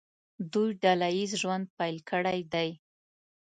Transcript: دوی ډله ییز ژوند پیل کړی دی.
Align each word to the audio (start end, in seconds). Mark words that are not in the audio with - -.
دوی 0.53 0.69
ډله 0.83 1.07
ییز 1.17 1.31
ژوند 1.41 1.65
پیل 1.77 1.97
کړی 2.09 2.39
دی. 2.53 2.69